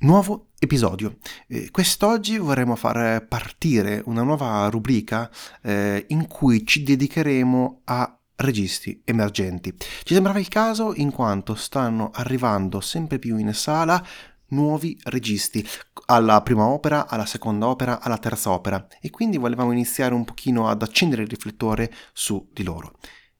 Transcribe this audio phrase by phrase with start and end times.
[0.00, 1.16] Nuovo episodio.
[1.48, 5.30] Eh, quest'oggi vorremmo far partire una nuova rubrica
[5.62, 9.74] eh, in cui ci dedicheremo a registi emergenti.
[9.78, 14.04] Ci sembrava il caso in quanto stanno arrivando sempre più in sala
[14.48, 15.66] nuovi registi
[16.08, 20.68] alla prima opera, alla seconda opera, alla terza opera e quindi volevamo iniziare un pochino
[20.68, 22.98] ad accendere il riflettore su di loro.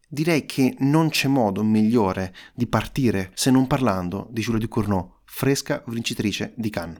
[0.08, 5.82] Direi che non c'è modo migliore di partire se non parlando di Giulio Ducournau fresca
[5.88, 6.96] vincitrice di Cannes.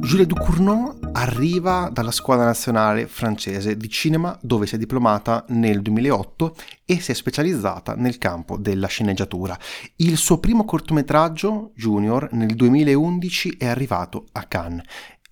[0.00, 6.56] Julia Ducournau arriva dalla scuola nazionale francese di cinema dove si è diplomata nel 2008
[6.86, 9.56] e si è specializzata nel campo della sceneggiatura.
[9.96, 14.82] Il suo primo cortometraggio, Junior, nel 2011 è arrivato a Cannes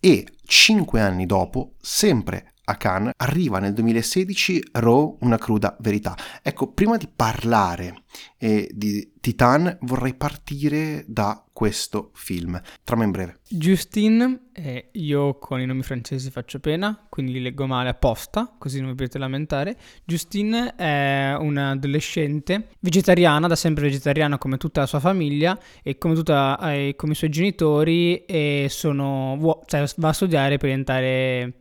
[0.01, 6.15] e cinque anni dopo, sempre a Cannes, arriva nel 2016 Raw, una cruda verità.
[6.43, 8.03] Ecco, prima di parlare
[8.37, 12.61] eh, di Titan vorrei partire da questo film.
[12.85, 13.41] Trama in breve.
[13.49, 18.81] Justine, eh, io con i nomi francesi faccio pena, quindi li leggo male apposta, così
[18.81, 19.77] non vi potete lamentare.
[20.05, 26.59] Justine è un'adolescente vegetariana, da sempre vegetariana come tutta la sua famiglia e come, tutta,
[26.73, 31.55] eh, come i suoi genitori e sono, cioè, va a studiare per diventare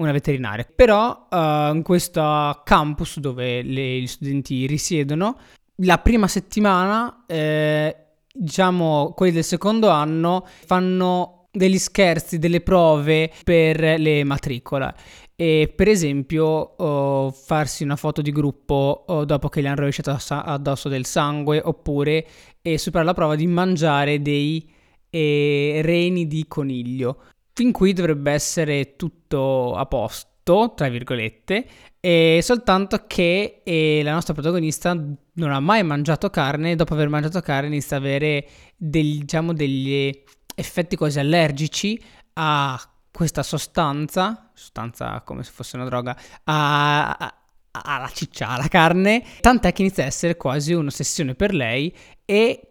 [0.00, 0.66] una veterinaria.
[0.74, 5.36] Però uh, in questo campus dove le, gli studenti risiedono,
[5.82, 7.96] la prima settimana, eh,
[8.32, 14.94] diciamo, quelli del secondo anno fanno degli scherzi, delle prove per le matricole.
[15.36, 20.14] E per esempio oh, farsi una foto di gruppo oh, dopo che gli hanno rovesciato
[20.28, 22.26] addosso del sangue oppure
[22.60, 24.70] eh, superare la prova di mangiare dei
[25.08, 27.22] eh, reni di coniglio.
[27.52, 31.66] Fin qui dovrebbe essere tutto a posto, tra virgolette,
[32.00, 37.08] e soltanto che eh, la nostra protagonista non ha mai mangiato carne e dopo aver
[37.08, 38.46] mangiato carne inizia ad avere
[38.76, 40.10] del, diciamo, degli
[40.54, 42.00] effetti quasi allergici
[42.34, 47.34] a questa sostanza, sostanza come se fosse una droga, a, a
[47.72, 51.94] alla ciccia, alla carne, tant'è che inizia a essere quasi un'ossessione per lei
[52.24, 52.69] e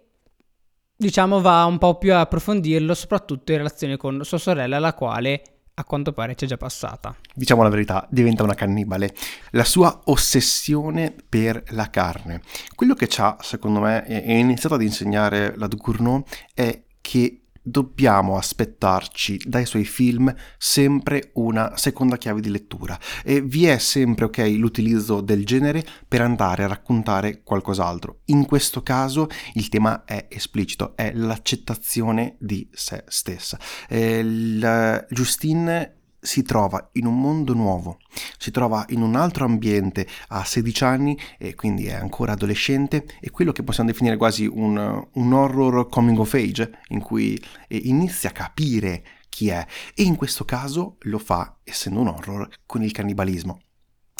[0.99, 5.41] diciamo va un po' più a approfondirlo, soprattutto in relazione con sua sorella, la quale
[5.75, 7.15] a quanto pare c'è già passata.
[7.33, 9.15] Diciamo la verità, diventa una cannibale.
[9.51, 12.41] La sua ossessione per la carne.
[12.75, 16.21] Quello che ci ha, secondo me, è iniziato ad insegnare la Ducournau
[16.53, 23.66] è che dobbiamo aspettarci dai suoi film sempre una seconda chiave di lettura e vi
[23.66, 28.22] è sempre ok l'utilizzo del genere per andare a raccontare qualcos'altro.
[28.25, 33.59] In questo caso il tema è esplicito, è l'accettazione di se stessa.
[33.88, 38.00] Eh, Justine si trova in un mondo nuovo,
[38.38, 43.30] si trova in un altro ambiente a 16 anni e quindi è ancora adolescente e
[43.30, 48.34] quello che possiamo definire quasi un, un horror coming of age in cui inizia a
[48.34, 53.62] capire chi è e in questo caso lo fa essendo un horror con il cannibalismo.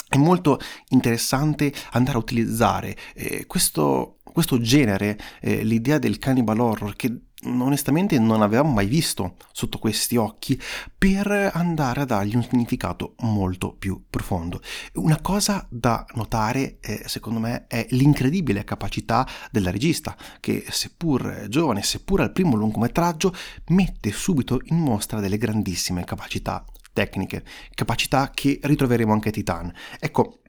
[0.08, 6.96] È molto interessante andare a utilizzare eh, questo, questo, genere, eh, l'idea del cannibal horror
[6.96, 10.60] che onestamente non avevamo mai visto sotto questi occhi
[10.96, 14.60] per andare a dargli un significato molto più profondo.
[14.94, 21.82] Una cosa da notare, eh, secondo me, è l'incredibile capacità della regista, che seppur giovane,
[21.82, 23.34] seppur al primo lungometraggio,
[23.68, 29.72] mette subito in mostra delle grandissime capacità tecniche, capacità che ritroveremo anche a Titan.
[29.98, 30.40] Ecco,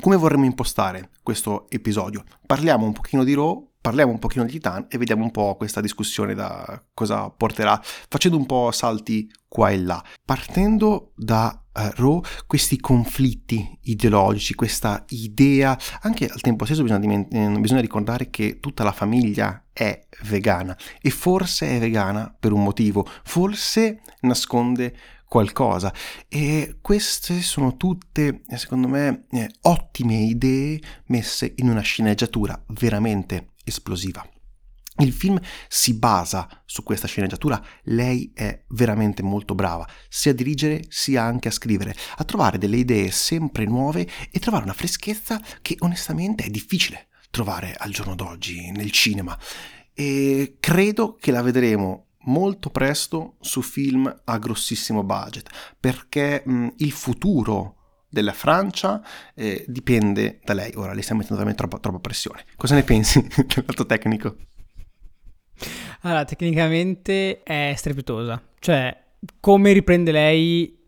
[0.00, 2.22] come vorremmo impostare questo episodio?
[2.46, 5.80] Parliamo un pochino di Raw, parliamo un pochino di Titan e vediamo un po' questa
[5.80, 10.02] discussione da cosa porterà, facendo un po' salti qua e là.
[10.24, 17.32] Partendo da uh, Raw, questi conflitti ideologici, questa idea, anche al tempo stesso bisogna, diment-
[17.32, 22.62] eh, bisogna ricordare che tutta la famiglia è vegana e forse è vegana per un
[22.62, 24.94] motivo, forse nasconde
[25.30, 25.94] qualcosa
[26.28, 34.28] e queste sono tutte secondo me eh, ottime idee messe in una sceneggiatura veramente esplosiva.
[34.98, 40.84] Il film si basa su questa sceneggiatura, lei è veramente molto brava, sia a dirigere
[40.88, 45.76] sia anche a scrivere, a trovare delle idee sempre nuove e trovare una freschezza che
[45.78, 49.38] onestamente è difficile trovare al giorno d'oggi nel cinema.
[49.94, 56.92] E credo che la vedremo molto presto su film a grossissimo budget, perché mh, il
[56.92, 57.76] futuro
[58.10, 59.00] della Francia
[59.34, 60.72] eh, dipende da lei.
[60.74, 62.44] Ora le stiamo mettendo veramente troppa, troppa pressione.
[62.56, 64.36] Cosa ne pensi del lato tecnico?
[66.02, 68.42] Allora, tecnicamente è strepitosa.
[68.58, 68.96] Cioè,
[69.38, 70.78] come riprende lei...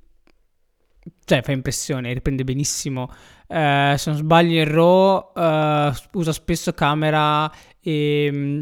[1.24, 3.10] cioè fa impressione, riprende benissimo.
[3.46, 8.60] Eh, se non sbaglio in RAW eh, usa spesso camera e, mm,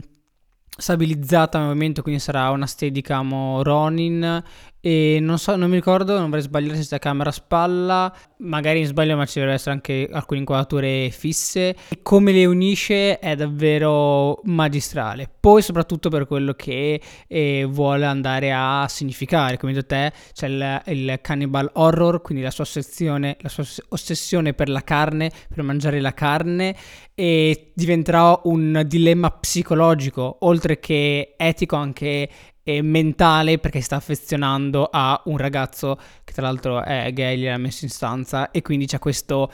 [0.77, 4.43] stabilizzata al movimento, quindi sarà una Steadicam Ronin
[4.83, 8.79] e non so, non mi ricordo, non vorrei sbagliare se sia camera a spalla, magari
[8.81, 11.77] in sbaglio ma ci dovrebbero essere anche alcune inquadrature fisse.
[11.89, 15.31] E come le unisce è davvero magistrale.
[15.39, 19.59] Poi soprattutto per quello che eh, vuole andare a significare.
[19.59, 24.55] Come detto te, c'è il, il, cannibal horror, quindi la sua, ossessione, la sua ossessione
[24.55, 26.75] per la carne, per mangiare la carne
[27.15, 32.29] e diventerà un dilemma psicologico, oltre che etico anche
[32.63, 37.57] e mentale perché si sta affezionando a un ragazzo che tra l'altro è gay, gliel'ha
[37.57, 39.51] messo in stanza e quindi c'è questo,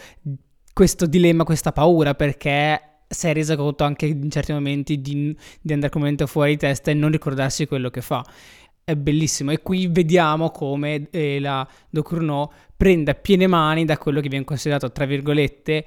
[0.73, 5.73] questo dilemma, questa paura perché si è resa conto anche in certi momenti di, di
[5.73, 8.25] andare completamente fuori di testa e non ricordarsi quello che fa.
[8.82, 9.50] È bellissimo.
[9.50, 14.44] E qui vediamo come eh, la Docurno prende a piene mani da quello che viene
[14.44, 15.85] considerato, tra virgolette,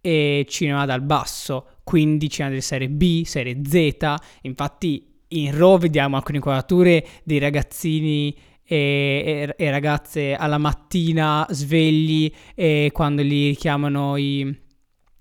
[0.00, 6.16] eh, cinema dal basso, quindi cinema delle serie B, serie Z, infatti in RAW vediamo
[6.16, 8.34] alcune inquadrature dei ragazzini
[8.64, 14.66] e, e, e, ragazze alla mattina svegli e quando li chiamano i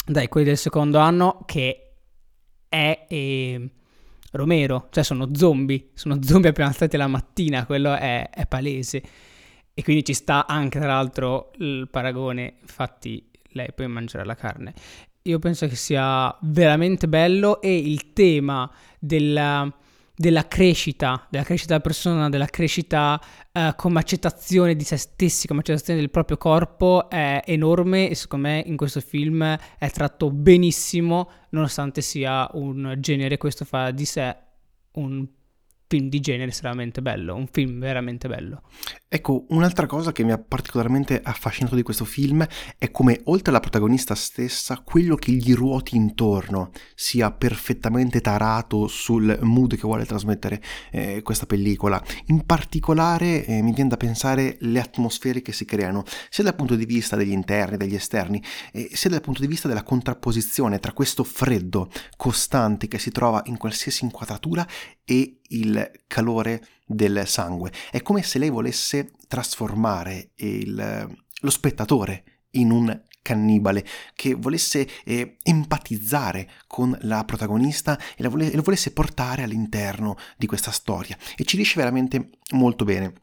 [0.06, 1.94] dai quelli del secondo anno che
[2.70, 3.70] è e,
[4.32, 9.02] Romero, cioè sono zombie, sono zombie appena alzati la mattina, quello è, è palese.
[9.74, 14.74] E quindi ci sta anche tra l'altro il paragone, infatti lei poi mangerà la carne.
[15.24, 18.70] Io penso che sia veramente bello e il tema
[19.00, 19.72] della
[20.20, 23.22] della crescita, della crescita della persona, della crescita
[23.52, 28.48] uh, come accettazione di se stessi, come accettazione del proprio corpo è enorme e secondo
[28.48, 29.44] me in questo film
[29.78, 34.36] è tratto benissimo, nonostante sia un genere, questo fa di sé
[34.94, 35.28] un
[35.88, 38.64] film di genere estremamente bello, un film veramente bello.
[39.10, 42.46] Ecco, un'altra cosa che mi ha particolarmente affascinato di questo film
[42.78, 49.40] è come oltre alla protagonista stessa, quello che gli ruoti intorno sia perfettamente tarato sul
[49.44, 50.62] mood che vuole trasmettere
[50.92, 52.04] eh, questa pellicola.
[52.26, 56.76] In particolare eh, mi viene da pensare le atmosfere che si creano, sia dal punto
[56.76, 58.44] di vista degli interni, degli esterni,
[58.74, 63.42] eh, sia dal punto di vista della contrapposizione tra questo freddo costante che si trova
[63.46, 64.68] in qualsiasi inquadratura
[65.10, 67.72] e il calore del sangue.
[67.90, 75.38] È come se lei volesse trasformare il, lo spettatore in un cannibale, che volesse eh,
[75.44, 81.18] empatizzare con la protagonista e, vole- e lo volesse portare all'interno di questa storia.
[81.36, 83.14] E ci riesce veramente molto bene.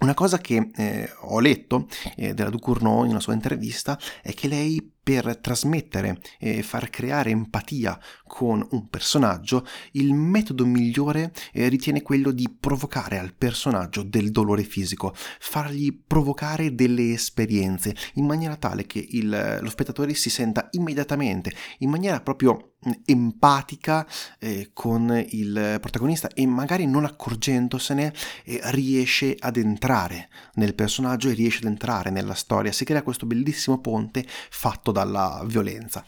[0.00, 1.86] Una cosa che eh, ho letto
[2.16, 7.30] eh, della Ducournau in una sua intervista è che lei per trasmettere e far creare
[7.30, 7.98] empatia
[8.28, 14.62] con un personaggio, il metodo migliore eh, ritiene quello di provocare al personaggio del dolore
[14.62, 21.52] fisico, fargli provocare delle esperienze in maniera tale che il, lo spettatore si senta immediatamente,
[21.78, 24.06] in maniera proprio mm, empatica
[24.38, 28.14] eh, con il protagonista e magari non accorgentosene
[28.44, 32.70] eh, riesce ad entrare nel personaggio e riesce ad entrare nella storia.
[32.70, 36.04] Si crea questo bellissimo ponte fatto dalla violenza.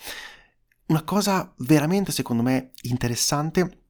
[0.87, 3.83] Una cosa veramente secondo me interessante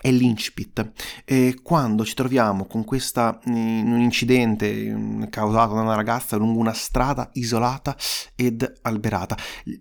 [0.00, 0.92] è l'incipit.
[1.24, 7.28] E quando ci troviamo con questa, un incidente causato da una ragazza lungo una strada
[7.34, 7.96] isolata
[8.34, 9.36] ed alberata,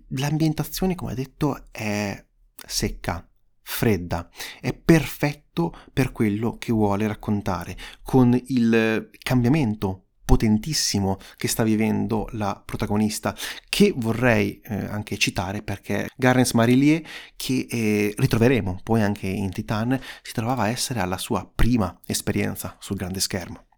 [0.09, 2.23] l'ambientazione, come detto, è
[2.55, 3.27] secca,
[3.61, 4.29] fredda,
[4.59, 12.61] è perfetto per quello che vuole raccontare, con il cambiamento potentissimo che sta vivendo la
[12.63, 13.35] protagonista,
[13.67, 17.01] che vorrei eh, anche citare perché Garrens Marillier,
[17.35, 22.77] che eh, ritroveremo poi anche in Titan, si trovava a essere alla sua prima esperienza
[22.79, 23.69] sul grande schermo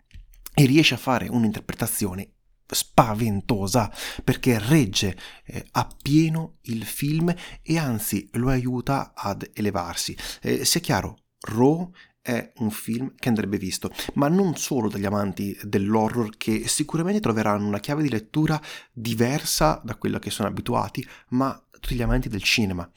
[0.53, 2.33] e riesce a fare un'interpretazione
[2.67, 3.89] spaventosa
[4.21, 10.17] perché regge eh, appieno il film e anzi lo aiuta ad elevarsi.
[10.41, 11.89] Eh, sia chiaro, Raw
[12.21, 17.67] è un film che andrebbe visto, ma non solo dagli amanti dell'horror che sicuramente troveranno
[17.67, 18.61] una chiave di lettura
[18.91, 22.89] diversa da quella che sono abituati, ma tutti gli amanti del cinema.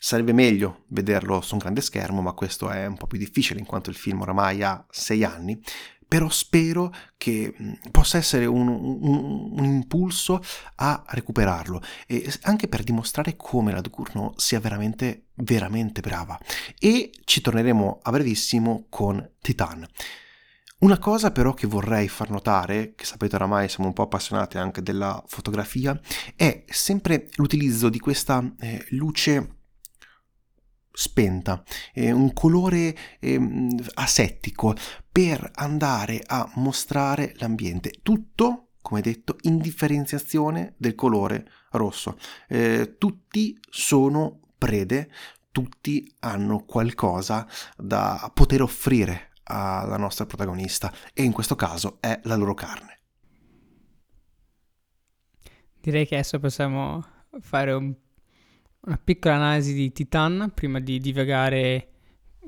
[0.00, 3.66] Sarebbe meglio vederlo su un grande schermo, ma questo è un po' più difficile in
[3.66, 5.60] quanto il film oramai ha sei anni,
[6.08, 7.54] però spero che
[7.90, 10.42] possa essere un, un, un, impulso
[10.76, 16.38] a recuperarlo e anche per dimostrare come la Ducournau sia veramente veramente brava
[16.78, 19.86] e ci torneremo a brevissimo con Titan.
[20.80, 24.80] Una cosa però che vorrei far notare, che sapete oramai siamo un po' appassionati anche
[24.80, 25.98] della fotografia,
[26.36, 29.57] è sempre l'utilizzo di questa eh, luce
[31.00, 31.62] spenta,
[31.94, 33.40] eh, un colore eh,
[33.94, 34.74] asettico
[35.12, 38.00] per andare a mostrare l'ambiente.
[38.02, 42.16] Tutto come detto, indifferenziazione del colore rosso.
[42.48, 45.10] Eh, tutti sono prede,
[45.52, 52.36] tutti hanno qualcosa da poter offrire alla nostra protagonista e in questo caso è la
[52.36, 53.00] loro carne.
[55.80, 57.04] Direi che adesso possiamo
[57.40, 57.94] fare un,
[58.88, 61.88] una piccola analisi di Titan prima di divagare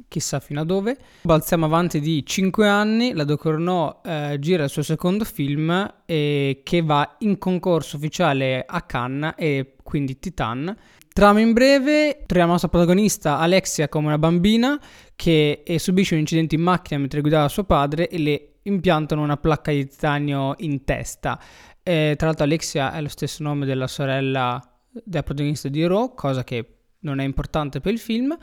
[0.09, 0.97] chissà fino a dove.
[1.21, 6.83] Balziamo avanti di 5 anni, la Ducournau eh, gira il suo secondo film eh, che
[6.83, 10.75] va in concorso ufficiale a Cannes e quindi Titan.
[11.13, 14.81] Trama in breve, troviamo la nostra protagonista Alexia come una bambina
[15.15, 19.37] che eh, subisce un incidente in macchina mentre guidava suo padre e le impiantano una
[19.37, 21.39] placca di titanio in testa.
[21.83, 26.45] Eh, tra l'altro Alexia è lo stesso nome della sorella della protagonista di Ro, cosa
[26.45, 26.67] che
[27.01, 28.37] non è importante per il film.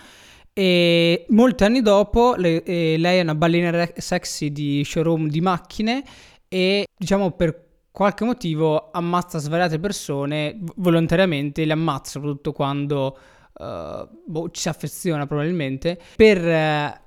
[0.53, 6.03] E molti anni dopo le, eh, lei è una ballerina sexy di showroom di macchine
[6.47, 13.17] e diciamo per qualche motivo ammazza svariate persone volontariamente, le ammazza soprattutto quando
[13.53, 15.99] uh, boh, ci si affeziona probabilmente.
[16.15, 16.99] Per uh,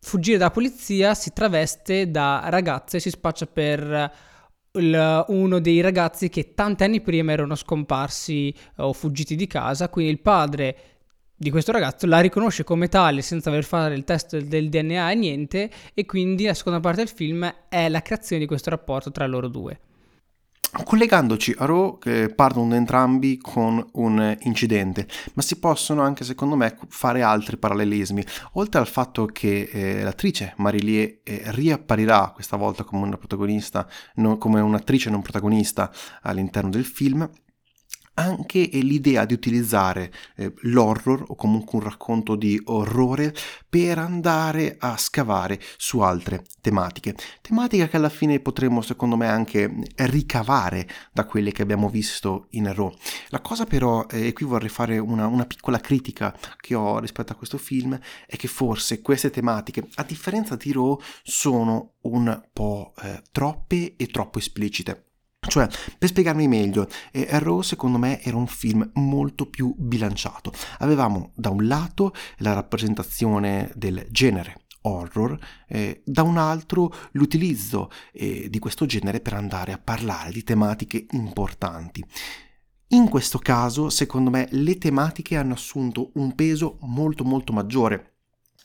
[0.00, 4.12] fuggire dalla polizia si traveste da ragazza e si spaccia per
[4.78, 10.12] il, uno dei ragazzi che tanti anni prima erano scomparsi o fuggiti di casa, quindi
[10.12, 10.76] il padre
[11.40, 15.14] di questo ragazzo la riconosce come tale senza aver fatto il test del DNA e
[15.14, 19.26] niente e quindi la seconda parte del film è la creazione di questo rapporto tra
[19.26, 19.78] loro due.
[20.70, 26.76] Collegandoci a Raw, eh, partono entrambi con un incidente, ma si possono anche, secondo me,
[26.88, 28.24] fare altri parallelismi.
[28.52, 34.36] Oltre al fatto che eh, l'attrice Marilie eh, riapparirà questa volta come una protagonista, no,
[34.36, 35.90] come un'attrice non protagonista
[36.22, 37.28] all'interno del film,
[38.18, 43.32] anche l'idea di utilizzare eh, l'horror o comunque un racconto di orrore
[43.68, 47.14] per andare a scavare su altre tematiche.
[47.40, 52.72] Tematiche che alla fine potremmo secondo me anche ricavare da quelle che abbiamo visto in
[52.72, 52.92] Raw.
[53.28, 57.32] La cosa però, eh, e qui vorrei fare una, una piccola critica che ho rispetto
[57.32, 62.94] a questo film, è che forse queste tematiche, a differenza di Raw, sono un po'
[63.00, 65.07] eh, troppe e troppo esplicite.
[65.48, 70.52] Cioè, per spiegarmi meglio, eh, Arrow secondo me era un film molto più bilanciato.
[70.78, 78.48] Avevamo da un lato la rappresentazione del genere horror, eh, da un altro l'utilizzo eh,
[78.48, 82.04] di questo genere per andare a parlare di tematiche importanti.
[82.88, 88.17] In questo caso, secondo me, le tematiche hanno assunto un peso molto molto maggiore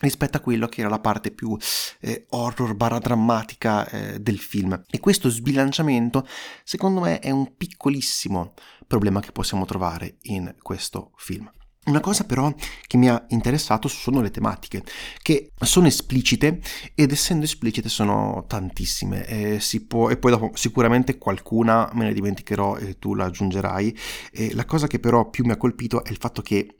[0.03, 1.57] rispetto a quello che era la parte più
[2.01, 4.83] eh, horror barra drammatica eh, del film.
[4.89, 6.27] E questo sbilanciamento,
[6.63, 8.53] secondo me, è un piccolissimo
[8.85, 11.49] problema che possiamo trovare in questo film.
[11.85, 12.53] Una cosa però
[12.87, 14.83] che mi ha interessato sono le tematiche,
[15.21, 16.61] che sono esplicite
[16.95, 19.25] ed essendo esplicite sono tantissime.
[19.25, 23.97] Eh, può, e poi dopo sicuramente qualcuna me ne dimenticherò e tu la aggiungerai.
[24.31, 26.77] E la cosa che però più mi ha colpito è il fatto che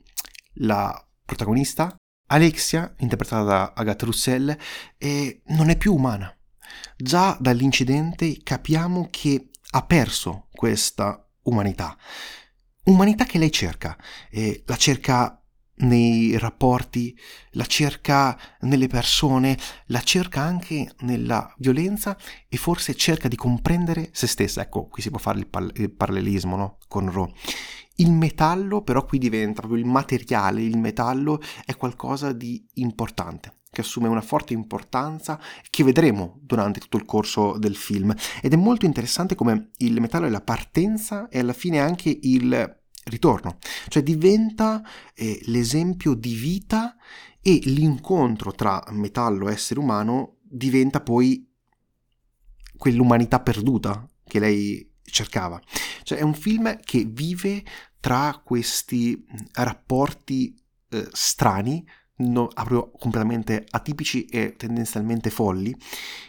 [0.58, 1.94] la protagonista
[2.26, 4.56] Alexia, interpretata da Agatha Roussel,
[4.98, 6.34] eh, non è più umana.
[6.96, 11.96] Già dall'incidente capiamo che ha perso questa umanità.
[12.84, 13.96] Umanità che lei cerca.
[14.30, 15.44] Eh, la cerca
[15.76, 17.18] nei rapporti,
[17.52, 22.16] la cerca nelle persone, la cerca anche nella violenza
[22.48, 24.62] e forse cerca di comprendere se stessa.
[24.62, 26.78] Ecco, qui si può fare il, pal- il parallelismo no?
[26.86, 27.34] con Ro.
[27.96, 33.82] Il metallo però qui diventa proprio il materiale, il metallo è qualcosa di importante che
[33.82, 38.14] assume una forte importanza che vedremo durante tutto il corso del film.
[38.40, 42.82] Ed è molto interessante come il metallo è la partenza e alla fine anche il
[43.06, 43.58] ritorno,
[43.88, 44.82] cioè diventa
[45.14, 46.96] eh, l'esempio di vita
[47.42, 51.46] e l'incontro tra metallo e essere umano diventa poi
[52.76, 55.60] quell'umanità perduta che lei cercava.
[56.02, 57.62] Cioè è un film che vive
[58.00, 60.54] tra questi rapporti
[60.90, 65.74] eh, strani, no, proprio completamente atipici e tendenzialmente folli.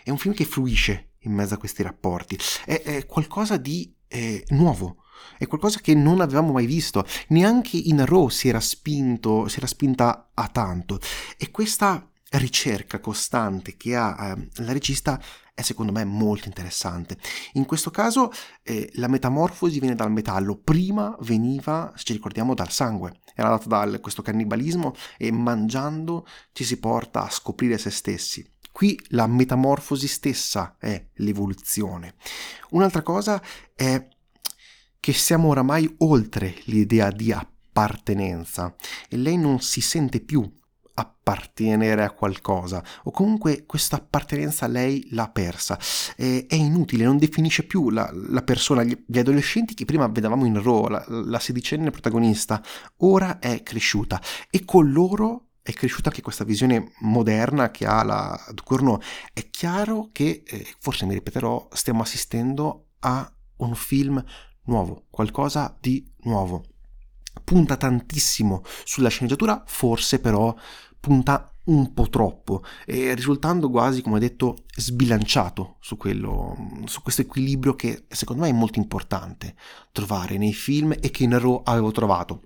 [0.03, 2.37] È un film che fluisce in mezzo a questi rapporti.
[2.65, 5.03] È, è qualcosa di eh, nuovo.
[5.37, 9.67] È qualcosa che non avevamo mai visto, neanche in Raw si era spinto, si era
[9.67, 10.99] spinta a tanto.
[11.37, 15.21] E questa ricerca costante che ha eh, la regista
[15.55, 17.17] è secondo me molto interessante.
[17.53, 18.29] In questo caso
[18.61, 23.85] eh, la metamorfosi viene dal metallo, prima veniva, se ci ricordiamo, dal sangue, era data
[23.85, 28.45] da questo cannibalismo e mangiando ci si porta a scoprire se stessi.
[28.69, 32.15] Qui la metamorfosi stessa è l'evoluzione.
[32.71, 33.41] Un'altra cosa
[33.73, 34.05] è
[34.99, 38.75] che siamo oramai oltre l'idea di appartenenza
[39.07, 40.51] e lei non si sente più
[40.95, 45.79] appartenere a qualcosa o comunque questa appartenenza lei l'ha persa.
[46.15, 50.45] Eh, è inutile non definisce più la, la persona gli, gli, adolescenti che prima vedevamo
[50.45, 52.61] in Raw la, la sedicenne protagonista
[52.97, 54.21] ora è cresciuta.
[54.49, 59.01] E con loro è cresciuta anche questa visione moderna che ha la Ducournau
[59.33, 64.23] è chiaro che eh, forse mi ripeterò stiamo assistendo a un film
[64.65, 66.65] nuovo qualcosa di nuovo.
[67.43, 70.55] Punta tantissimo sulla sceneggiatura, forse però
[71.05, 78.05] punta un po' troppo, risultando quasi, come detto, sbilanciato su, quello, su questo equilibrio che
[78.07, 79.55] secondo me è molto importante
[79.91, 82.41] trovare nei film e che in Raw avevo trovato.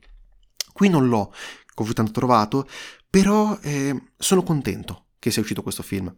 [0.73, 1.33] Qui non l'ho
[1.73, 2.67] così tanto trovato,
[3.09, 6.13] però eh, sono contento che sia uscito questo film.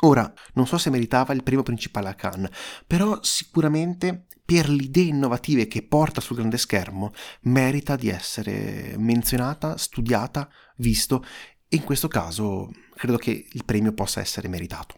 [0.00, 2.50] Ora, non so se meritava il premio principale a Cannes,
[2.86, 7.12] però sicuramente per le idee innovative che porta sul grande schermo
[7.42, 11.24] merita di essere menzionata, studiata, visto
[11.72, 14.96] in questo caso credo che il premio possa essere meritato.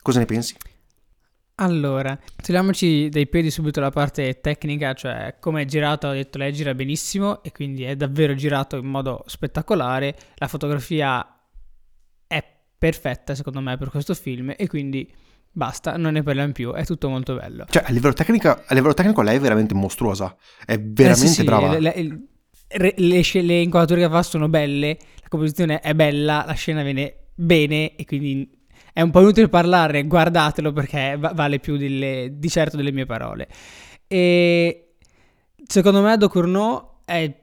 [0.00, 0.56] Cosa ne pensi?
[1.56, 6.52] Allora, togliamoci dai piedi subito la parte tecnica, cioè come è girato, ha detto lei
[6.52, 11.24] gira benissimo e quindi è davvero girato in modo spettacolare, la fotografia
[12.26, 12.44] è
[12.78, 15.12] perfetta secondo me per questo film e quindi
[15.54, 17.66] Basta, non ne parliamo più, è tutto molto bello.
[17.68, 21.28] Cioè, a livello, tecnico, a livello tecnico lei è veramente mostruosa, è veramente eh sì,
[21.28, 21.78] sì, brava.
[21.78, 22.20] Le, le,
[22.76, 27.96] le, le, inquadrature che fa sono belle, la composizione è bella, la scena viene bene
[27.96, 28.50] e quindi
[28.92, 33.48] è un po' inutile parlare, guardatelo perché vale più delle, di certo delle mie parole.
[34.06, 34.94] E
[35.66, 37.40] secondo me Docournau è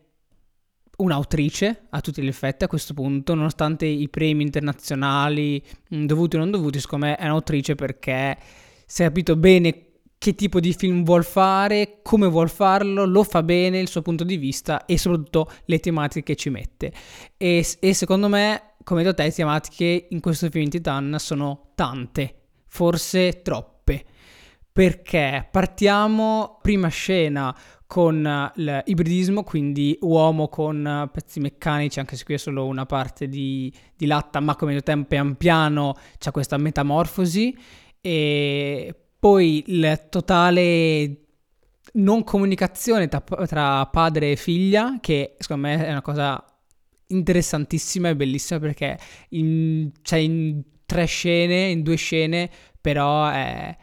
[0.98, 6.52] un'autrice a tutti gli effetti a questo punto, nonostante i premi internazionali dovuti o non
[6.52, 8.38] dovuti, secondo me è un'autrice perché
[8.86, 9.89] si è capito bene
[10.20, 14.26] che tipo di film vuol fare, come vuol farlo, lo fa bene, il suo punto
[14.26, 16.92] di vista e soprattutto le tematiche che ci mette.
[17.38, 22.36] E, e secondo me, come detto te, le tematiche in questo film Titan sono tante,
[22.68, 24.04] forse troppe.
[24.74, 27.56] Perché partiamo, prima scena,
[27.88, 33.74] con l'ibridismo, quindi uomo con pezzi meccanici, anche se qui è solo una parte di,
[33.96, 37.58] di latta, ma come detto pian piano c'è questa metamorfosi
[38.02, 41.26] e poi il totale
[41.94, 46.44] non comunicazione tra, tra padre e figlia, che secondo me è una cosa
[47.08, 48.98] interessantissima e bellissima perché
[50.02, 53.76] c'è in tre scene, in due scene, però è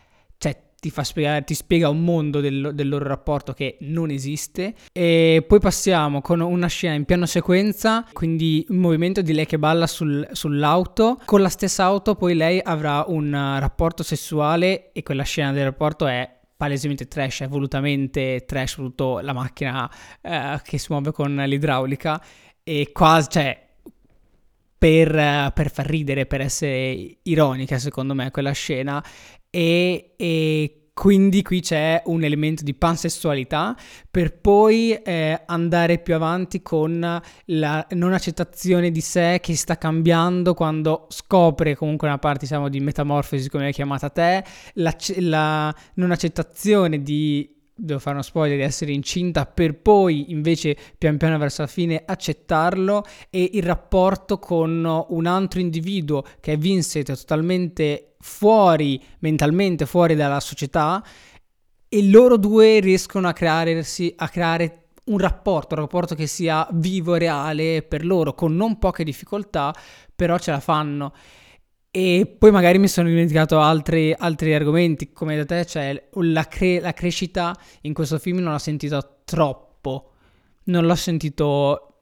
[0.86, 4.74] ti, fa spiegare, ti spiega un mondo del, del, loro rapporto che non esiste.
[4.92, 9.58] E poi passiamo con una scena in piano sequenza, quindi un movimento di lei che
[9.58, 11.18] balla sul, sull'auto.
[11.24, 16.06] Con la stessa auto poi lei avrà un rapporto sessuale e quella scena del rapporto
[16.06, 19.90] è palesemente trash, è volutamente trash, soprattutto la macchina
[20.22, 22.22] eh, che si muove con l'idraulica
[22.62, 23.66] e quasi, cioè,
[24.78, 29.02] per, per, far ridere, per essere ironica secondo me quella scena
[29.56, 33.74] e, e quindi qui c'è un elemento di pansessualità
[34.10, 40.52] per poi eh, andare più avanti con la non accettazione di sé che sta cambiando
[40.52, 46.10] quando scopre comunque una parte diciamo di metamorfosi come l'hai chiamata te, la, la non
[46.10, 51.60] accettazione di devo fare uno spoiler, di essere incinta per poi invece pian piano verso
[51.62, 59.00] la fine accettarlo e il rapporto con un altro individuo che è Vincent totalmente fuori
[59.20, 61.04] mentalmente fuori dalla società
[61.88, 67.14] e loro due riescono a, crearsi, a creare un rapporto, un rapporto che sia vivo
[67.14, 69.74] e reale per loro con non poche difficoltà
[70.14, 71.12] però ce la fanno
[71.96, 76.78] e poi magari mi sono dimenticato altri, altri argomenti, come da te, cioè la, cre-
[76.78, 80.10] la crescita in questo film non l'ho sentito troppo,
[80.64, 81.94] non l'ho sentito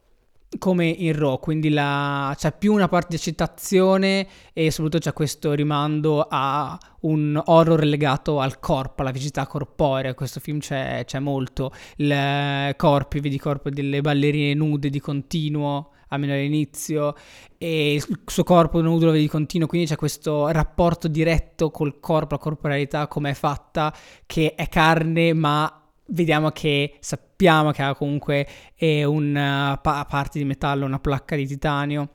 [0.59, 5.53] come in Raw, quindi la, c'è più una parte di accettazione e soprattutto c'è questo
[5.53, 10.13] rimando a un horror legato al corpo, alla fisicità corporea.
[10.15, 11.73] Questo film c'è, c'è molto.
[11.99, 17.15] I corpi, vedi i corpi delle ballerine nude di continuo, almeno all'inizio,
[17.59, 22.35] e il suo corpo nudo lo vedi continuo, quindi c'è questo rapporto diretto col corpo,
[22.35, 23.95] la corporalità, come è fatta,
[24.27, 28.47] che è carne, ma vediamo che sappiamo che ha comunque
[28.79, 32.09] una parte di metallo, una placca di titanio.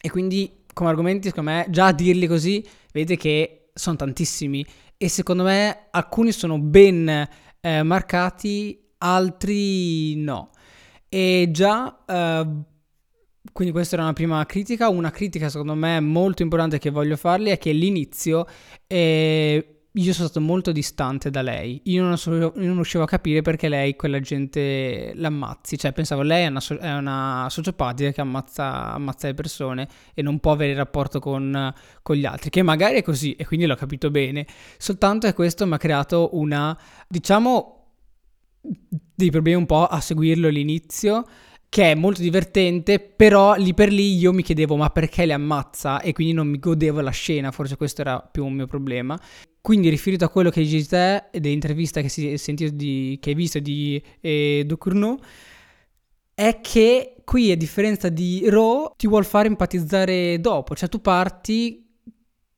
[0.00, 4.66] E quindi come argomenti, secondo me, già a dirli così, vedete che sono tantissimi.
[4.96, 7.28] E secondo me alcuni sono ben
[7.60, 10.50] eh, marcati, altri no.
[11.08, 12.46] E già eh,
[13.54, 14.88] quindi questa era una prima critica.
[14.88, 18.48] Una critica secondo me molto importante che voglio farli è che l'inizio
[18.84, 19.64] è
[19.96, 21.80] io sono stato molto distante da lei.
[21.84, 25.78] Io non, so, io non, riuscivo a capire perché lei quella gente l'ammazzi.
[25.78, 30.40] Cioè, pensavo lei è una, è una sociopatica che ammazza, ammazza, le persone e non
[30.40, 32.50] può avere rapporto con, con, gli altri.
[32.50, 34.48] Che magari è così, e quindi l'ho capito bene.
[34.78, 37.92] Soltanto che questo mi ha creato una, diciamo,
[39.14, 41.24] dei problemi un po' a seguirlo all'inizio
[41.74, 46.00] che è molto divertente, però lì per lì io mi chiedevo ma perché le ammazza
[46.02, 49.20] e quindi non mi godevo la scena, forse questo era più un mio problema.
[49.60, 52.38] Quindi riferito a quello che dici te e dell'intervista che,
[52.72, 55.18] di, che hai visto di eh, Ducournau,
[56.32, 61.84] è che qui a differenza di Raw ti vuol fare empatizzare dopo, cioè tu parti,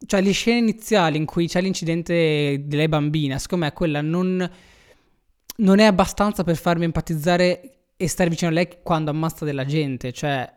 [0.05, 4.50] cioè le scene iniziali in cui c'è l'incidente delle bambine, secondo me quella non,
[5.57, 10.12] non è abbastanza per farmi empatizzare e stare vicino a lei quando ammazza della gente,
[10.12, 10.52] cioè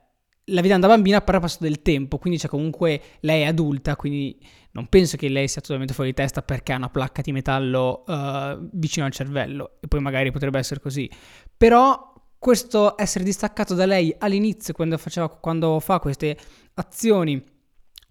[0.51, 4.37] la vita da bambina però passa del tempo, quindi c'è comunque lei è adulta, quindi
[4.71, 8.03] non penso che lei sia totalmente fuori di testa perché ha una placca di metallo
[8.05, 11.09] uh, vicino al cervello e poi magari potrebbe essere così.
[11.55, 16.37] Però questo essere distaccato da lei all'inizio quando, faceva, quando fa queste
[16.75, 17.43] azioni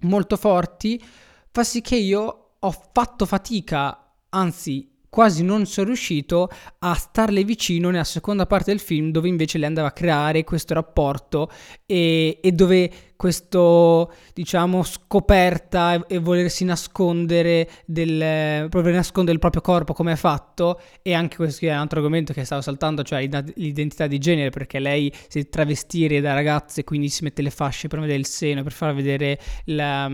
[0.01, 1.03] molto forti
[1.51, 7.91] fa sì che io ho fatto fatica, anzi quasi non sono riuscito a starle vicino
[7.91, 11.51] nella seconda parte del film dove invece lei andava a creare questo rapporto
[11.87, 19.63] e, e dove questo diciamo scoperta e, e volersi nascondere del proprio nascondere il proprio
[19.63, 23.29] corpo come è fatto e anche questo è un altro argomento che stavo saltando cioè
[23.55, 27.89] l'identità di genere perché lei si travestire da ragazza e quindi si mette le fasce
[27.89, 30.11] per vedere il seno per far vedere la,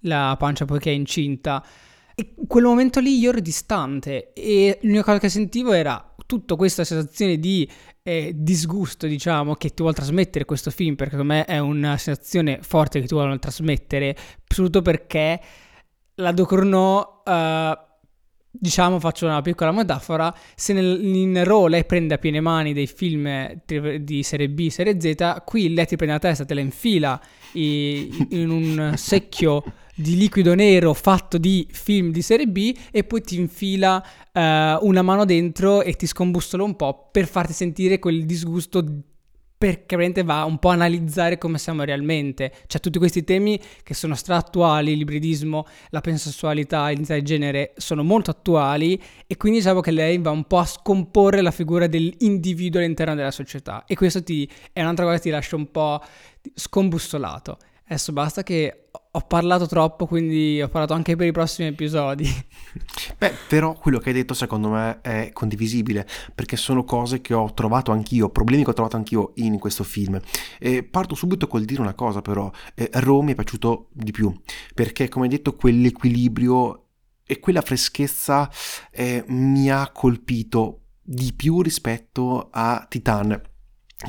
[0.00, 1.64] la pancia poiché è incinta
[2.18, 6.56] e in quel momento lì io ero distante e l'unica cosa che sentivo era tutta
[6.56, 7.70] questa sensazione di
[8.02, 12.60] eh, disgusto, diciamo, che ti vuole trasmettere questo film, perché secondo me è una sensazione
[12.62, 15.40] forte che ti vuole trasmettere, soprattutto perché
[16.14, 17.78] la Docorno, uh,
[18.50, 22.86] diciamo, faccio una piccola metafora, se nel, in Raw lei prende a piene mani dei
[22.86, 23.60] film
[24.00, 27.20] di serie B, serie Z, qui lei ti prende la testa, te la infila
[27.52, 29.62] in un secchio
[29.98, 34.40] di liquido nero fatto di film di serie B e poi ti infila uh,
[34.86, 38.84] una mano dentro e ti scombustola un po' per farti sentire quel disgusto
[39.58, 42.52] perché veramente va un po' a analizzare come siamo realmente.
[42.66, 48.30] Cioè tutti questi temi che sono stra-attuali, l'ibridismo, la pensessualità, l'identità di genere, sono molto
[48.30, 53.14] attuali e quindi diciamo che lei va un po' a scomporre la figura dell'individuo all'interno
[53.14, 56.02] della società e questo ti, è un'altra cosa che ti lascia un po'
[56.52, 57.56] scombussolato.
[57.88, 62.28] Adesso basta che ho parlato troppo, quindi ho parlato anche per i prossimi episodi.
[63.16, 67.54] Beh, però quello che hai detto secondo me è condivisibile, perché sono cose che ho
[67.54, 70.20] trovato anch'io, problemi che ho trovato anch'io in questo film.
[70.58, 74.34] E parto subito col dire una cosa però, eh, Rome mi è piaciuto di più,
[74.74, 76.86] perché come hai detto quell'equilibrio
[77.24, 78.50] e quella freschezza
[78.90, 83.40] eh, mi ha colpito di più rispetto a Titan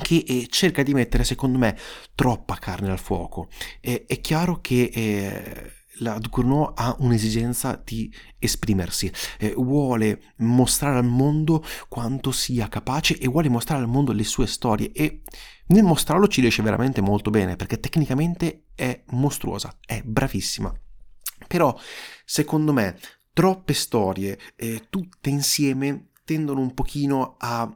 [0.02, 1.78] che eh, cerca di mettere, secondo me,
[2.16, 3.50] troppa carne al fuoco.
[3.80, 11.06] Eh, è chiaro che eh, la Ducournau ha un'esigenza di esprimersi, eh, vuole mostrare al
[11.06, 15.22] mondo quanto sia capace e vuole mostrare al mondo le sue storie e
[15.68, 20.74] nel mostrarlo ci riesce veramente molto bene perché tecnicamente è mostruosa, è bravissima.
[21.48, 21.78] Però,
[22.26, 22.98] secondo me,
[23.34, 27.72] troppe storie, eh, tutte insieme, tendono un pochino a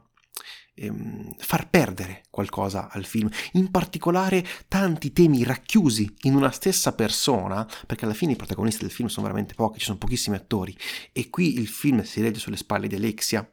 [0.74, 7.68] ehm, far perdere qualcosa al film, in particolare tanti temi racchiusi in una stessa persona,
[7.86, 10.76] perché alla fine i protagonisti del film sono veramente pochi, ci sono pochissimi attori,
[11.12, 13.48] e qui il film si regge sulle spalle di Alexia,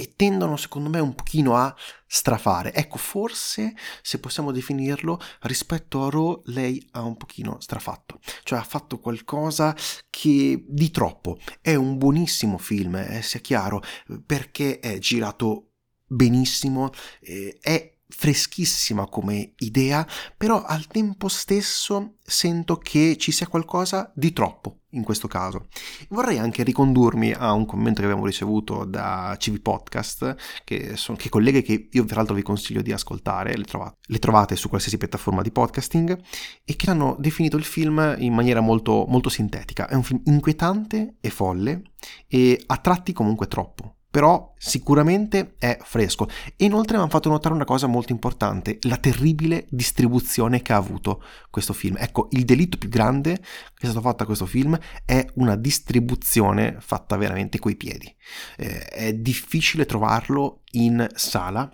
[0.00, 2.72] e tendono secondo me un pochino a strafare.
[2.72, 8.64] Ecco, forse se possiamo definirlo, rispetto a Raw lei ha un pochino strafatto, cioè ha
[8.64, 9.76] fatto qualcosa
[10.08, 11.38] che di troppo.
[11.60, 13.82] È un buonissimo film, eh, sia chiaro,
[14.24, 15.69] perché è girato
[16.10, 24.12] benissimo, eh, è freschissima come idea, però al tempo stesso sento che ci sia qualcosa
[24.14, 25.68] di troppo in questo caso.
[26.08, 31.28] Vorrei anche ricondurmi a un commento che abbiamo ricevuto da CV Podcast, che sono che
[31.28, 34.98] colleghe che io tra l'altro vi consiglio di ascoltare, le trovate, le trovate su qualsiasi
[34.98, 36.20] piattaforma di podcasting,
[36.64, 39.86] e che hanno definito il film in maniera molto, molto sintetica.
[39.86, 41.82] È un film inquietante e folle,
[42.26, 46.28] e a tratti comunque troppo però sicuramente è fresco.
[46.56, 50.76] E inoltre mi hanno fatto notare una cosa molto importante, la terribile distribuzione che ha
[50.76, 51.96] avuto questo film.
[51.98, 56.76] Ecco, il delitto più grande che è stato fatto a questo film è una distribuzione
[56.80, 58.12] fatta veramente coi piedi.
[58.56, 61.72] Eh, è difficile trovarlo in sala,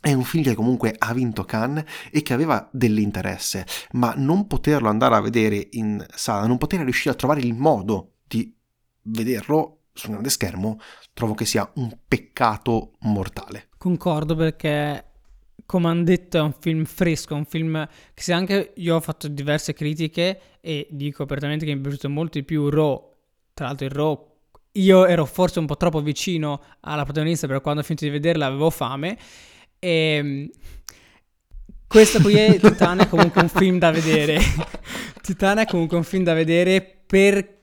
[0.00, 4.88] è un film che comunque ha vinto Cannes e che aveva dell'interesse, ma non poterlo
[4.88, 8.54] andare a vedere in sala, non poter riuscire a trovare il modo di
[9.02, 10.78] vederlo sul grande schermo
[11.12, 13.68] trovo che sia un peccato mortale.
[13.76, 15.04] Concordo perché
[15.66, 19.28] come hanno detto è un film fresco, un film che se anche io ho fatto
[19.28, 23.16] diverse critiche e dico apertamente che mi è piaciuto molto di più Raw,
[23.52, 24.36] tra l'altro il Raw
[24.72, 28.46] io ero forse un po' troppo vicino alla protagonista per quando ho finito di vederla
[28.46, 29.18] avevo fame
[29.78, 30.50] e ehm,
[31.86, 34.38] questo qui è Titana comunque un film da vedere
[35.20, 37.57] Titana è comunque un film da vedere per,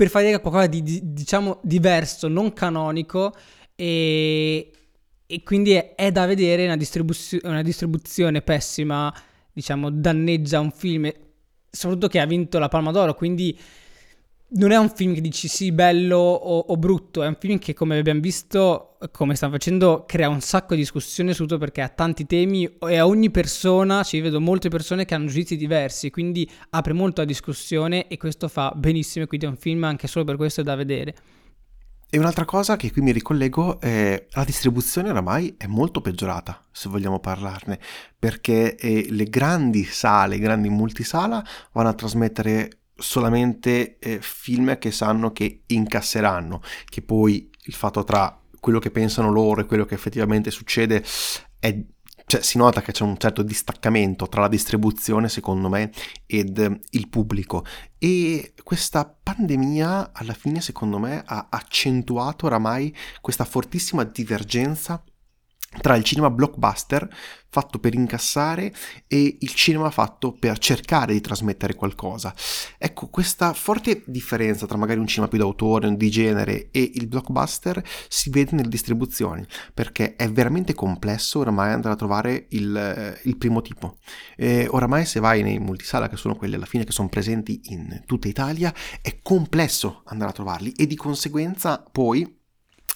[0.00, 3.34] per fare qualcosa di, di, diciamo diverso, non canonico
[3.74, 4.70] e,
[5.26, 9.14] e quindi è, è, da vedere una, distribuzio- una distribuzione pessima
[9.52, 11.12] diciamo danneggia un film
[11.68, 13.58] soprattutto che ha vinto la Palma d'Oro quindi
[14.52, 17.72] non è un film che dici sì, bello o, o, brutto, è un film che
[17.72, 21.88] come abbiamo visto, come stanno facendo, crea un sacco di discussione su tutto perché ha
[21.88, 26.50] tanti temi e a ogni persona, ci vedo molte persone che hanno giudizi diversi, quindi
[26.70, 30.36] apre molto la discussione e questo fa benissimo, quindi è un film anche solo per
[30.36, 31.14] questo da vedere.
[32.12, 36.88] E un'altra cosa che qui mi ricollego è la distribuzione oramai è molto peggiorata, se
[36.88, 37.78] vogliamo parlarne,
[38.18, 44.90] perché eh, le grandi sale, i grandi multisala vanno a trasmettere solamente eh, film che
[44.90, 49.94] sanno che incasseranno, che poi il fatto tra quello che pensano loro e quello che
[49.94, 51.04] effettivamente succede
[51.58, 51.76] è
[52.30, 55.90] cioè, si nota che c'è un certo distaccamento tra la distribuzione, secondo me,
[56.26, 57.64] ed il pubblico.
[57.98, 65.02] E questa pandemia, alla fine, secondo me, ha accentuato oramai questa fortissima divergenza
[65.78, 67.08] tra il cinema blockbuster
[67.48, 68.72] fatto per incassare
[69.06, 72.34] e il cinema fatto per cercare di trasmettere qualcosa.
[72.78, 77.82] Ecco, questa forte differenza tra magari un cinema più d'autore, di genere e il blockbuster
[78.08, 83.36] si vede nelle distribuzioni, perché è veramente complesso oramai andare a trovare il, eh, il
[83.36, 83.98] primo tipo.
[84.36, 88.02] E oramai se vai nei multisala, che sono quelli alla fine che sono presenti in
[88.06, 92.38] tutta Italia, è complesso andare a trovarli e di conseguenza poi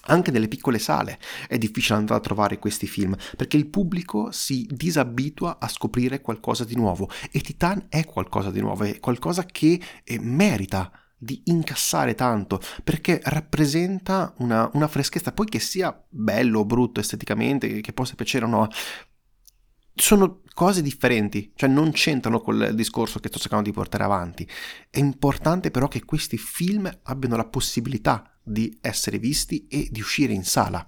[0.07, 1.19] anche nelle piccole sale.
[1.49, 6.65] È difficile andare a trovare questi film perché il pubblico si disabitua a scoprire qualcosa
[6.65, 7.09] di nuovo.
[7.31, 13.21] E Titan è qualcosa di nuovo, è qualcosa che eh, merita di incassare tanto perché
[13.25, 18.49] rappresenta una, una, freschezza, poi che sia bello o brutto esteticamente, che possa piacere o
[18.49, 18.69] no,
[19.95, 24.47] sono cose differenti, cioè non c'entrano col discorso che sto cercando di portare avanti.
[24.91, 30.33] È importante però che questi film abbiano la possibilità di essere visti e di uscire
[30.33, 30.87] in sala.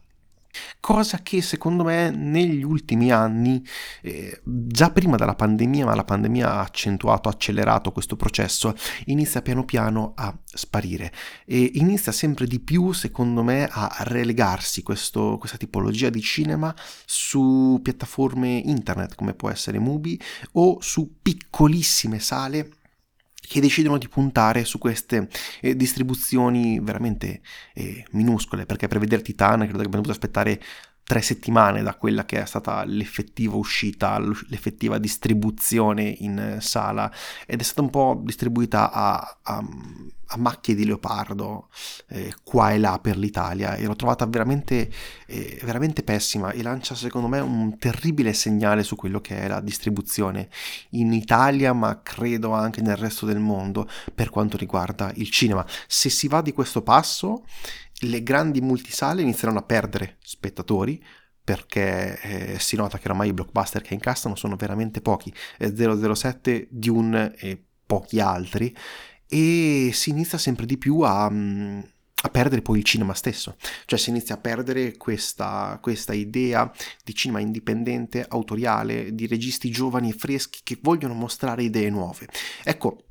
[0.81, 3.63] Cosa che secondo me negli ultimi anni,
[4.03, 8.75] eh, già prima della pandemia, ma la pandemia ha accentuato, accelerato questo processo,
[9.07, 11.13] inizia piano piano a sparire
[11.45, 17.79] e inizia sempre di più, secondo me, a relegarsi questo, questa tipologia di cinema su
[17.83, 20.19] piattaforme internet come può essere Mubi
[20.53, 22.71] o su piccolissime sale
[23.47, 25.29] che decidono di puntare su queste
[25.61, 27.41] eh, distribuzioni veramente
[27.75, 30.61] eh, minuscole, perché per vedere Titan credo che abbiamo dovuto aspettare
[31.07, 37.11] tre settimane da quella che è stata l'effettiva uscita, l'effettiva distribuzione in sala
[37.47, 39.65] ed è stata un po' distribuita a, a,
[40.27, 41.69] a macchie di leopardo
[42.09, 44.91] eh, qua e là per l'Italia e l'ho trovata veramente,
[45.27, 49.61] eh, veramente pessima e lancia secondo me un terribile segnale su quello che è la
[49.61, 50.49] distribuzione
[50.91, 55.65] in Italia ma credo anche nel resto del mondo per quanto riguarda il cinema.
[55.87, 57.45] Se si va di questo passo
[58.01, 61.03] le grandi multisale inizieranno a perdere spettatori
[61.47, 67.37] perché eh, si nota che ormai i blockbuster che incassano sono veramente pochi, 007, Dune
[67.37, 68.77] e pochi altri,
[69.29, 71.81] e si inizia sempre di più a, mm,
[72.23, 76.69] a perdere poi il cinema stesso, cioè si inizia a perdere questa, questa idea
[77.05, 82.27] di cinema indipendente, autoriale, di registi giovani e freschi che vogliono mostrare idee nuove.
[82.65, 83.06] Ecco,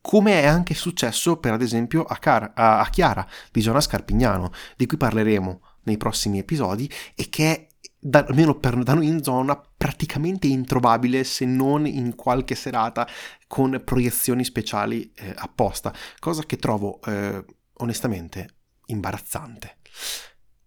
[0.00, 4.86] come è anche successo per ad esempio a, Car- a, a Chiara Giona Scarpignano, di
[4.86, 7.66] cui parleremo nei prossimi episodi e che è
[7.98, 13.06] da, almeno per, da noi in zona praticamente introvabile se non in qualche serata
[13.46, 17.44] con proiezioni speciali eh, apposta, cosa che trovo eh,
[17.78, 18.48] onestamente
[18.86, 19.76] imbarazzante.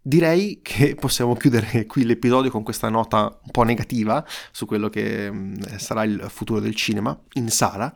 [0.03, 5.29] Direi che possiamo chiudere qui l'episodio con questa nota un po' negativa su quello che
[5.31, 7.95] mh, mm, sarà il futuro del cinema in sala.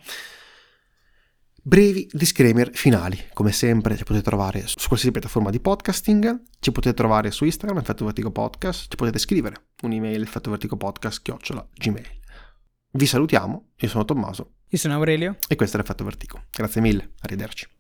[1.67, 6.93] Brevi disclaimer finali, come sempre ci potete trovare su qualsiasi piattaforma di podcasting, ci potete
[6.93, 12.05] trovare su Instagram, Effetto Vertigo Podcast, ci potete scrivere un'email, Effetto Vertigo Podcast, chiocciola, gmail.
[12.91, 14.57] Vi salutiamo, io sono Tommaso.
[14.67, 15.37] Io sono Aurelio.
[15.47, 16.43] E questo è l'Effetto Vertigo.
[16.51, 17.67] Grazie mille, arrivederci.